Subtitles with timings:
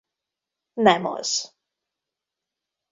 [0.73, 1.53] Nem az.